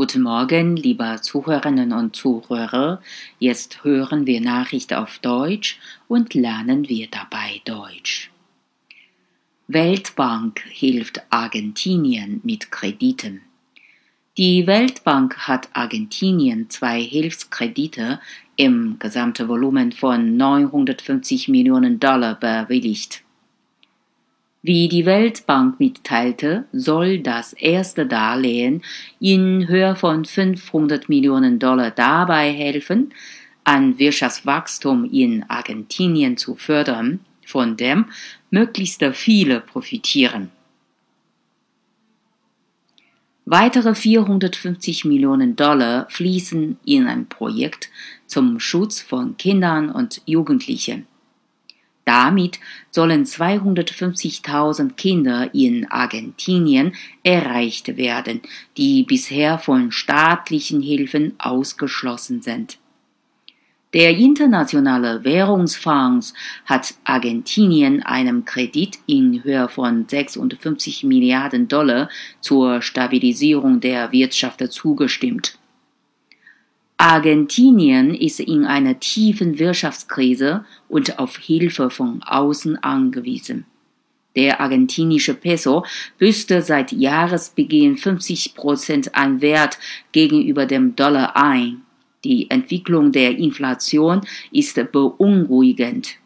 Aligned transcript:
Guten 0.00 0.22
Morgen, 0.22 0.76
liebe 0.76 1.18
Zuhörerinnen 1.20 1.92
und 1.92 2.16
Zuhörer. 2.16 3.02
Jetzt 3.38 3.84
hören 3.84 4.26
wir 4.26 4.40
Nachrichten 4.40 4.94
auf 4.94 5.18
Deutsch 5.18 5.78
und 6.08 6.32
lernen 6.32 6.88
wir 6.88 7.06
dabei 7.08 7.60
Deutsch. 7.66 8.30
Weltbank 9.68 10.64
hilft 10.70 11.20
Argentinien 11.28 12.40
mit 12.44 12.70
Krediten. 12.70 13.42
Die 14.38 14.66
Weltbank 14.66 15.36
hat 15.46 15.68
Argentinien 15.74 16.70
zwei 16.70 17.02
Hilfskredite 17.02 18.20
im 18.56 18.98
gesamten 18.98 19.48
Volumen 19.48 19.92
von 19.92 20.34
950 20.34 21.48
Millionen 21.48 22.00
Dollar 22.00 22.36
bewilligt. 22.36 23.22
Wie 24.62 24.88
die 24.88 25.06
Weltbank 25.06 25.80
mitteilte, 25.80 26.66
soll 26.70 27.20
das 27.20 27.54
erste 27.54 28.04
Darlehen 28.04 28.82
in 29.18 29.66
Höhe 29.68 29.96
von 29.96 30.26
500 30.26 31.08
Millionen 31.08 31.58
Dollar 31.58 31.90
dabei 31.90 32.52
helfen, 32.52 33.14
ein 33.64 33.98
Wirtschaftswachstum 33.98 35.08
in 35.10 35.44
Argentinien 35.48 36.36
zu 36.36 36.56
fördern, 36.56 37.20
von 37.46 37.78
dem 37.78 38.06
möglichst 38.50 39.02
viele 39.14 39.60
profitieren. 39.60 40.50
Weitere 43.46 43.94
450 43.94 45.06
Millionen 45.06 45.56
Dollar 45.56 46.06
fließen 46.10 46.78
in 46.84 47.06
ein 47.06 47.26
Projekt 47.26 47.88
zum 48.26 48.60
Schutz 48.60 49.00
von 49.00 49.38
Kindern 49.38 49.90
und 49.90 50.20
Jugendlichen. 50.26 51.06
Damit 52.10 52.58
sollen 52.90 53.24
250.000 53.24 54.94
Kinder 54.96 55.54
in 55.54 55.88
Argentinien 55.88 56.96
erreicht 57.22 57.96
werden, 57.96 58.40
die 58.76 59.04
bisher 59.04 59.60
von 59.60 59.92
staatlichen 59.92 60.82
Hilfen 60.82 61.34
ausgeschlossen 61.38 62.42
sind. 62.42 62.78
Der 63.94 64.16
Internationale 64.16 65.22
Währungsfonds 65.22 66.34
hat 66.64 66.94
Argentinien 67.04 68.02
einem 68.02 68.44
Kredit 68.44 68.98
in 69.06 69.44
Höhe 69.44 69.68
von 69.68 70.04
56 70.08 71.04
Milliarden 71.04 71.68
Dollar 71.68 72.08
zur 72.40 72.82
Stabilisierung 72.82 73.78
der 73.78 74.10
Wirtschaft 74.10 74.60
zugestimmt. 74.72 75.59
Argentinien 77.00 78.14
ist 78.14 78.40
in 78.40 78.66
einer 78.66 79.00
tiefen 79.00 79.58
Wirtschaftskrise 79.58 80.66
und 80.86 81.18
auf 81.18 81.38
Hilfe 81.38 81.88
von 81.88 82.22
außen 82.22 82.76
angewiesen. 82.82 83.64
Der 84.36 84.60
argentinische 84.60 85.32
Peso 85.32 85.86
büßte 86.18 86.60
seit 86.60 86.92
Jahresbeginn 86.92 87.96
50 87.96 88.54
Prozent 88.54 89.14
an 89.14 89.40
Wert 89.40 89.78
gegenüber 90.12 90.66
dem 90.66 90.94
Dollar 90.94 91.34
ein. 91.38 91.80
Die 92.22 92.50
Entwicklung 92.50 93.12
der 93.12 93.30
Inflation 93.30 94.20
ist 94.52 94.78
beunruhigend. 94.92 96.16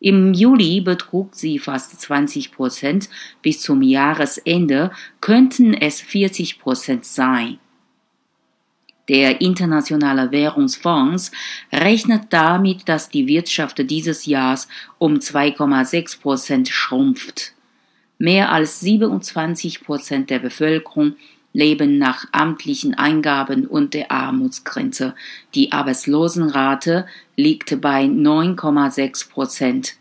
Im 0.00 0.32
Juli 0.32 0.80
betrug 0.80 1.34
sie 1.34 1.58
fast 1.58 2.00
20 2.00 2.50
Prozent, 2.50 3.10
bis 3.42 3.60
zum 3.60 3.82
Jahresende 3.82 4.90
könnten 5.20 5.74
es 5.74 6.00
40 6.00 6.60
Prozent 6.60 7.04
sein. 7.04 7.58
Der 9.08 9.42
Internationale 9.42 10.30
Währungsfonds 10.32 11.30
rechnet 11.72 12.24
damit, 12.30 12.88
dass 12.88 13.10
die 13.10 13.26
Wirtschaft 13.26 13.78
dieses 13.90 14.24
Jahres 14.24 14.66
um 14.98 15.16
2,6 15.16 16.20
Prozent 16.20 16.68
schrumpft. 16.68 17.52
Mehr 18.18 18.52
als 18.52 18.80
27 18.80 19.84
Prozent 19.84 20.30
der 20.30 20.38
Bevölkerung 20.38 21.16
leben 21.52 21.98
nach 21.98 22.26
amtlichen 22.32 22.94
Eingaben 22.94 23.66
unter 23.66 23.98
der 23.98 24.10
Armutsgrenze. 24.10 25.14
Die 25.54 25.72
Arbeitslosenrate 25.72 27.06
liegt 27.36 27.80
bei 27.80 28.04
9,6 28.04 29.30
Prozent. 29.30 29.96